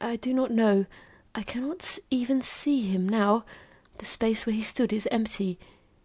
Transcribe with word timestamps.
I 0.00 0.14
do 0.14 0.32
not 0.32 0.52
know. 0.52 0.86
I 1.34 1.42
cannot 1.42 1.98
even 2.12 2.42
see 2.42 2.82
him 2.86 3.08
now. 3.08 3.44
The 3.96 4.04
space 4.04 4.46
where 4.46 4.54
he 4.54 4.62
stood 4.62 4.92
is 4.92 5.08
empty. 5.10 5.58